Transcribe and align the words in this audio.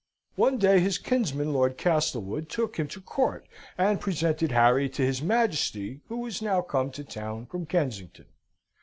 One 0.35 0.57
day 0.57 0.79
his 0.79 0.97
kinsman, 0.97 1.53
Lord 1.53 1.77
Castlewood, 1.77 2.49
took 2.49 2.77
him 2.79 2.87
to 2.87 2.99
court, 2.99 3.47
and 3.77 4.01
presented 4.01 4.51
Harry 4.51 4.89
to 4.89 5.05
his 5.05 5.21
Majesty, 5.21 6.01
who 6.07 6.17
was 6.17 6.41
now 6.41 6.63
come 6.63 6.89
to 6.93 7.03
town 7.03 7.45
from 7.45 7.67
Kensington. 7.67 8.25